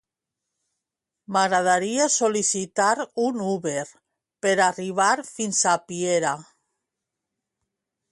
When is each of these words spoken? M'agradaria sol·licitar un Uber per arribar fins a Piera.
M'agradaria 1.35 2.07
sol·licitar 2.13 2.87
un 3.25 3.37
Uber 3.51 3.83
per 4.47 4.55
arribar 4.69 5.11
fins 5.33 5.61
a 5.73 5.75
Piera. 5.93 6.33